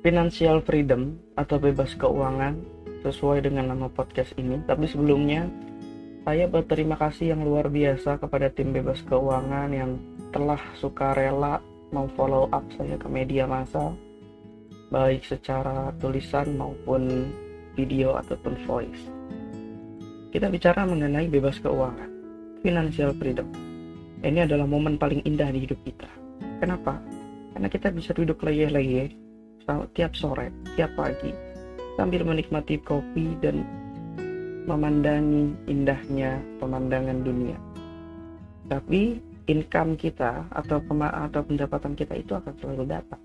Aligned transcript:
financial 0.00 0.64
freedom 0.64 1.20
atau 1.36 1.60
bebas 1.60 1.92
keuangan 1.96 2.56
sesuai 3.04 3.44
dengan 3.44 3.72
nama 3.72 3.88
podcast 3.92 4.32
ini. 4.40 4.60
Tapi 4.64 4.88
sebelumnya 4.88 5.48
saya 6.24 6.48
berterima 6.48 6.96
kasih 6.96 7.36
yang 7.36 7.44
luar 7.44 7.68
biasa 7.68 8.20
kepada 8.20 8.52
tim 8.52 8.72
bebas 8.72 9.00
keuangan 9.04 9.68
yang 9.72 10.00
telah 10.32 10.60
suka 10.76 11.16
rela 11.16 11.60
mau 11.90 12.06
follow 12.14 12.46
up 12.54 12.62
saya 12.78 12.94
ke 12.94 13.08
media 13.10 13.50
massa 13.50 13.90
baik 14.90 15.22
secara 15.26 15.94
tulisan 15.98 16.54
maupun 16.58 17.30
video 17.78 18.18
ataupun 18.18 18.58
voice. 18.66 19.02
Kita 20.30 20.46
bicara 20.50 20.86
mengenai 20.86 21.26
bebas 21.26 21.58
keuangan, 21.58 22.10
financial 22.62 23.10
freedom. 23.18 23.46
Ini 24.20 24.46
adalah 24.46 24.66
momen 24.66 24.98
paling 25.00 25.22
indah 25.26 25.50
di 25.50 25.66
hidup 25.66 25.78
kita. 25.82 26.10
Kenapa? 26.62 26.98
Karena 27.54 27.68
kita 27.70 27.88
bisa 27.90 28.14
duduk 28.14 28.42
leyeh-leyeh 28.42 29.29
tiap 29.94 30.12
sore, 30.14 30.50
tiap 30.74 30.94
pagi, 30.94 31.30
sambil 31.98 32.22
menikmati 32.24 32.78
kopi 32.80 33.36
dan 33.44 33.62
memandangi 34.64 35.54
indahnya 35.66 36.38
pemandangan 36.62 37.18
dunia. 37.24 37.58
Tapi 38.70 39.18
income 39.50 39.98
kita 39.98 40.46
atau 40.52 40.78
pema 40.78 41.10
atau 41.10 41.42
pendapatan 41.42 41.98
kita 41.98 42.14
itu 42.14 42.32
akan 42.38 42.54
selalu 42.62 42.84
datang. 42.86 43.22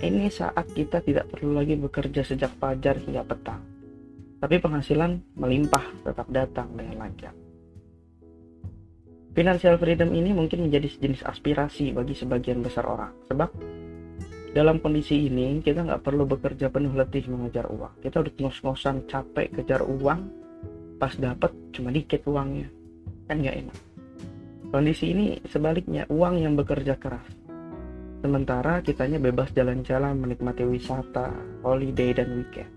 Ini 0.00 0.26
saat 0.32 0.66
kita 0.74 1.04
tidak 1.04 1.30
perlu 1.30 1.54
lagi 1.54 1.78
bekerja 1.78 2.26
sejak 2.26 2.52
fajar 2.58 2.98
hingga 2.98 3.22
petang. 3.22 3.62
Tapi 4.42 4.60
penghasilan 4.60 5.38
melimpah 5.38 5.84
tetap 6.04 6.28
datang 6.28 6.68
dengan 6.76 7.06
lancar. 7.06 7.32
Financial 9.34 9.74
freedom 9.82 10.14
ini 10.14 10.30
mungkin 10.30 10.68
menjadi 10.68 10.86
sejenis 10.94 11.26
aspirasi 11.26 11.90
bagi 11.90 12.14
sebagian 12.14 12.62
besar 12.62 12.86
orang. 12.86 13.10
Sebab 13.26 13.50
dalam 14.54 14.78
kondisi 14.78 15.26
ini 15.26 15.58
kita 15.58 15.82
nggak 15.82 16.06
perlu 16.06 16.30
bekerja 16.30 16.70
penuh 16.70 16.94
letih 16.94 17.26
mengejar 17.26 17.66
uang. 17.66 17.98
Kita 17.98 18.22
udah 18.22 18.32
ngos-ngosan 18.38 19.02
capek 19.10 19.50
kejar 19.50 19.82
uang, 19.82 20.20
pas 20.94 21.10
dapat 21.18 21.50
cuma 21.74 21.90
dikit 21.90 22.22
uangnya. 22.30 22.70
Kan 23.26 23.42
nggak 23.42 23.56
enak. 23.66 23.78
Kondisi 24.70 25.10
ini 25.10 25.42
sebaliknya 25.50 26.06
uang 26.06 26.38
yang 26.38 26.54
bekerja 26.54 26.94
keras. 27.02 27.26
Sementara 28.22 28.78
kitanya 28.78 29.18
bebas 29.18 29.50
jalan-jalan 29.50 30.22
menikmati 30.22 30.62
wisata, 30.62 31.34
holiday, 31.66 32.14
dan 32.14 32.38
weekend. 32.38 32.70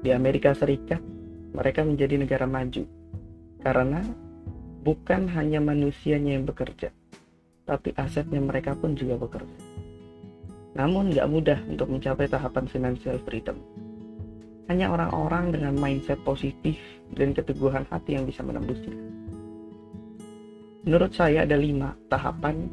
Di 0.00 0.16
Amerika 0.16 0.56
Serikat, 0.56 1.00
mereka 1.52 1.84
menjadi 1.84 2.18
negara 2.18 2.48
maju. 2.48 2.88
Karena 3.60 4.00
bukan 4.80 5.28
hanya 5.28 5.60
manusianya 5.60 6.40
yang 6.40 6.48
bekerja, 6.48 6.88
tapi 7.68 7.92
asetnya 7.96 8.40
mereka 8.40 8.76
pun 8.76 8.92
juga 8.92 9.16
bekerja. 9.16 9.63
Namun 10.74 11.14
nggak 11.14 11.30
mudah 11.30 11.58
untuk 11.70 11.86
mencapai 11.86 12.26
tahapan 12.26 12.66
financial 12.66 13.14
freedom. 13.22 13.54
Hanya 14.66 14.90
orang-orang 14.90 15.54
dengan 15.54 15.78
mindset 15.78 16.18
positif 16.26 16.74
dan 17.14 17.30
keteguhan 17.30 17.86
hati 17.86 18.18
yang 18.18 18.26
bisa 18.26 18.42
menembusnya. 18.42 18.96
Menurut 20.84 21.14
saya 21.14 21.46
ada 21.46 21.54
lima 21.54 21.94
tahapan 22.10 22.68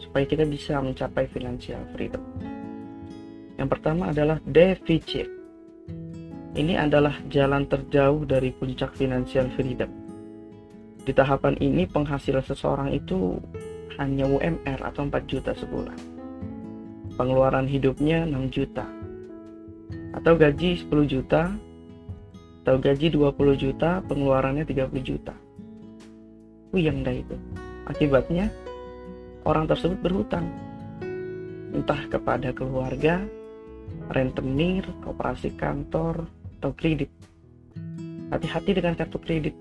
supaya 0.00 0.24
kita 0.24 0.48
bisa 0.48 0.80
mencapai 0.80 1.28
financial 1.30 1.84
freedom. 1.92 2.22
Yang 3.60 3.68
pertama 3.70 4.10
adalah 4.10 4.40
deficit. 4.42 5.28
Ini 6.54 6.78
adalah 6.78 7.18
jalan 7.30 7.66
terjauh 7.66 8.26
dari 8.26 8.54
puncak 8.54 8.94
financial 8.94 9.50
freedom. 9.58 9.90
Di 11.04 11.12
tahapan 11.12 11.58
ini 11.60 11.84
penghasilan 11.84 12.46
seseorang 12.46 12.94
itu 12.94 13.36
hanya 14.00 14.24
UMR 14.24 14.80
atau 14.80 15.06
4 15.06 15.28
juta 15.28 15.52
sebulan. 15.52 16.13
Pengeluaran 17.14 17.70
hidupnya 17.70 18.26
6 18.26 18.50
juta. 18.50 18.82
Atau 20.14 20.34
gaji 20.34 20.82
10 20.82 21.06
juta, 21.06 21.54
atau 22.64 22.80
gaji 22.80 23.12
20 23.12 23.54
juta, 23.54 24.02
pengeluarannya 24.08 24.66
30 24.66 25.04
juta. 25.04 25.34
Puyeng 26.74 27.06
dah 27.06 27.14
itu. 27.14 27.36
Akibatnya, 27.86 28.50
orang 29.46 29.70
tersebut 29.70 30.00
berhutang. 30.00 30.48
Entah 31.70 32.02
kepada 32.10 32.50
keluarga, 32.50 33.22
rentenir, 34.10 34.82
koperasi 35.04 35.54
kantor, 35.54 36.26
atau 36.58 36.72
kredit. 36.74 37.12
Hati-hati 38.32 38.74
dengan 38.74 38.96
kartu 38.96 39.20
kredit. 39.20 39.54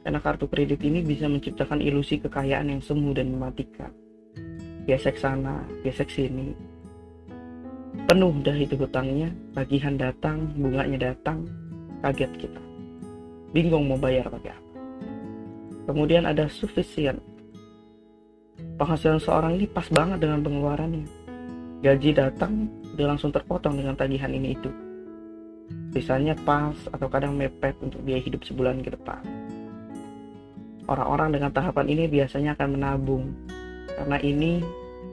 Karena 0.00 0.22
kartu 0.22 0.46
kredit 0.46 0.80
ini 0.86 1.02
bisa 1.02 1.26
menciptakan 1.26 1.82
ilusi 1.82 2.22
kekayaan 2.22 2.70
yang 2.70 2.80
semu 2.80 3.10
dan 3.10 3.34
mematikan. 3.34 4.03
Gesek 4.84 5.16
sana, 5.16 5.64
gesek 5.80 6.12
sini. 6.12 6.52
Penuh 8.04 8.36
dah 8.44 8.52
itu 8.52 8.76
hutangnya, 8.76 9.32
tagihan 9.56 9.96
datang, 9.96 10.52
bunganya 10.60 11.08
datang, 11.08 11.48
kaget 12.04 12.28
kita. 12.36 12.60
Bingung 13.56 13.88
mau 13.88 13.96
bayar 13.96 14.28
pakai 14.28 14.52
apa. 14.52 14.70
Kemudian 15.88 16.28
ada 16.28 16.44
sufficient. 16.52 17.16
Penghasilan 18.76 19.24
seorang 19.24 19.56
ini 19.56 19.64
pas 19.64 19.88
banget 19.88 20.20
dengan 20.20 20.44
pengeluarannya. 20.44 21.08
Gaji 21.80 22.10
datang, 22.12 22.68
dia 22.92 23.08
langsung 23.08 23.32
terpotong 23.32 23.80
dengan 23.80 23.96
tagihan 23.96 24.36
ini 24.36 24.52
itu. 24.52 24.68
Sisanya 25.96 26.36
pas 26.44 26.76
atau 26.92 27.08
kadang 27.08 27.40
mepet 27.40 27.72
untuk 27.80 28.04
biaya 28.04 28.20
hidup 28.20 28.44
sebulan 28.44 28.84
ke 28.84 28.92
depan. 28.92 29.24
Orang-orang 30.84 31.40
dengan 31.40 31.48
tahapan 31.56 31.88
ini 31.88 32.04
biasanya 32.04 32.52
akan 32.52 32.68
menabung 32.76 33.32
karena 33.92 34.18
ini 34.20 34.64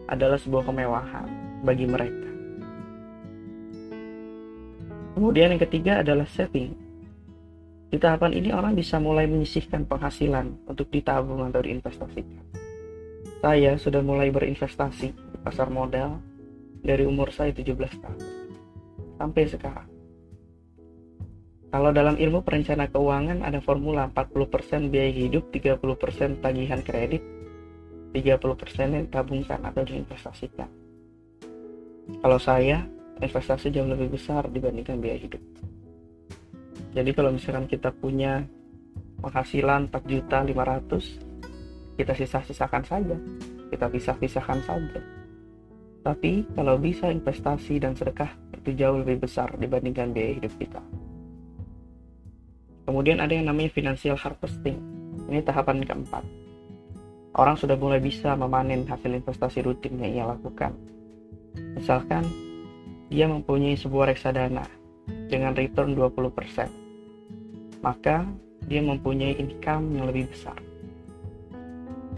adalah 0.07 0.39
sebuah 0.39 0.67
kemewahan 0.67 1.27
bagi 1.63 1.85
mereka. 1.87 2.29
Kemudian 5.15 5.53
yang 5.53 5.61
ketiga 5.61 6.01
adalah 6.01 6.25
saving. 6.25 6.73
Di 7.91 7.99
tahapan 7.99 8.31
ini 8.31 8.55
orang 8.55 8.71
bisa 8.73 8.97
mulai 9.03 9.27
menyisihkan 9.27 9.83
penghasilan 9.83 10.63
untuk 10.63 10.87
ditabung 10.87 11.43
atau 11.51 11.59
diinvestasikan. 11.59 12.43
Saya 13.43 13.75
sudah 13.75 13.99
mulai 13.99 14.31
berinvestasi 14.31 15.07
di 15.11 15.37
pasar 15.43 15.67
modal 15.67 16.21
dari 16.81 17.03
umur 17.03 17.35
saya 17.35 17.51
17 17.51 17.75
tahun 17.75 18.21
sampai 19.21 19.43
sekarang. 19.45 19.89
Kalau 21.71 21.93
dalam 21.95 22.19
ilmu 22.19 22.43
perencana 22.43 22.89
keuangan 22.91 23.47
ada 23.47 23.63
formula 23.63 24.09
40% 24.11 24.91
biaya 24.91 25.13
hidup, 25.13 25.53
30% 25.55 26.43
tagihan 26.43 26.81
kredit, 26.83 27.23
30% 28.11 28.91
yang 28.91 29.03
ditabungkan 29.07 29.59
atau 29.63 29.81
diinvestasikan. 29.87 30.67
Kalau 32.19 32.39
saya, 32.41 32.83
investasi 33.23 33.71
jauh 33.71 33.87
lebih 33.87 34.11
besar 34.11 34.51
dibandingkan 34.51 34.99
biaya 34.99 35.19
hidup. 35.23 35.39
Jadi 36.91 37.11
kalau 37.15 37.31
misalkan 37.31 37.71
kita 37.71 37.95
punya 37.95 38.43
penghasilan 39.23 39.87
4 39.87 40.11
juta 40.11 40.43
500, 40.43 41.95
kita 41.95 42.13
sisa-sisakan 42.17 42.83
saja. 42.83 43.15
Kita 43.71 43.87
pisah-pisahkan 43.87 44.59
saja. 44.67 44.99
Tapi 46.03 46.43
kalau 46.51 46.75
bisa 46.75 47.07
investasi 47.07 47.79
dan 47.79 47.95
sedekah 47.95 48.35
itu 48.59 48.75
jauh 48.75 48.99
lebih 48.99 49.23
besar 49.23 49.55
dibandingkan 49.55 50.11
biaya 50.11 50.35
hidup 50.35 50.51
kita. 50.59 50.81
Kemudian 52.83 53.23
ada 53.23 53.31
yang 53.31 53.47
namanya 53.47 53.71
financial 53.71 54.19
harvesting. 54.19 54.75
Ini 55.31 55.45
tahapan 55.47 55.85
keempat 55.85 56.40
orang 57.35 57.55
sudah 57.55 57.79
mulai 57.79 58.03
bisa 58.03 58.35
memanen 58.35 58.83
hasil 58.83 59.11
investasi 59.11 59.63
rutin 59.63 59.99
yang 60.03 60.11
ia 60.11 60.25
lakukan. 60.27 60.75
Misalkan, 61.79 62.27
dia 63.11 63.27
mempunyai 63.27 63.75
sebuah 63.75 64.11
reksadana 64.11 64.67
dengan 65.27 65.55
return 65.55 65.95
20%, 65.95 67.83
maka 67.83 68.27
dia 68.67 68.81
mempunyai 68.83 69.35
income 69.39 69.95
yang 69.95 70.07
lebih 70.07 70.31
besar. 70.31 70.55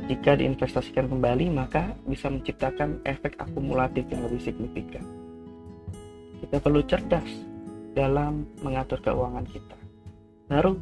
Jika 0.03 0.35
diinvestasikan 0.35 1.07
kembali, 1.07 1.47
maka 1.53 1.95
bisa 2.03 2.27
menciptakan 2.27 2.99
efek 3.07 3.39
akumulatif 3.39 4.03
yang 4.11 4.27
lebih 4.27 4.41
signifikan. 4.41 5.05
Kita 6.43 6.59
perlu 6.59 6.83
cerdas 6.83 7.29
dalam 7.95 8.43
mengatur 8.59 8.99
keuangan 8.99 9.47
kita. 9.47 9.77
Baru 10.51 10.75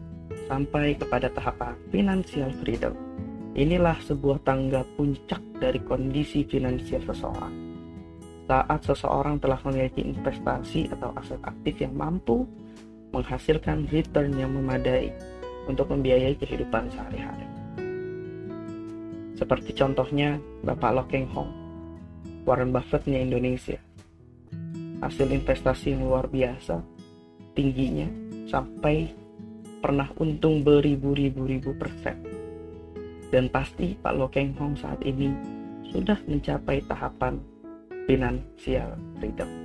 sampai 0.50 0.97
kepada 0.97 1.29
tahapan 1.29 1.77
financial 1.94 2.50
freedom 2.63 3.10
Inilah 3.51 4.00
sebuah 4.00 4.48
tangga 4.48 4.80
puncak 4.95 5.44
dari 5.59 5.83
kondisi 5.83 6.48
finansial 6.48 7.03
seseorang. 7.03 7.51
Saat 8.48 8.88
seseorang 8.88 9.44
telah 9.44 9.59
memiliki 9.68 10.07
investasi 10.07 10.88
atau 10.88 11.12
aset 11.19 11.36
aktif 11.44 11.83
yang 11.83 11.92
mampu 11.92 12.48
menghasilkan 13.12 13.92
return 13.92 14.39
yang 14.39 14.56
memadai 14.56 15.12
untuk 15.68 15.92
membiayai 15.92 16.31
kehidupan 16.39 16.88
sehari-hari. 16.95 17.44
Seperti 19.36 19.75
contohnya 19.75 20.39
Bapak 20.63 20.92
Lo 20.95 21.04
Keng 21.12 21.27
Hong, 21.36 21.51
Warren 22.47 22.71
Buffettnya 22.71 23.19
Indonesia. 23.19 23.83
Hasil 25.04 25.27
investasi 25.27 25.92
yang 25.92 26.07
luar 26.07 26.31
biasa, 26.31 26.80
tingginya 27.51 28.07
sampai 28.47 29.12
pernah 29.83 30.07
untung 30.24 30.63
beribu-ribu-ribu 30.63 31.75
persen 31.75 32.31
dan 33.31 33.48
pasti 33.48 33.95
Pak 33.95 34.13
Lo 34.13 34.28
Keng 34.28 34.54
Hong 34.60 34.75
saat 34.75 35.00
ini 35.07 35.31
sudah 35.88 36.19
mencapai 36.28 36.83
tahapan 36.86 37.39
financial 38.06 39.00
freedom 39.18 39.60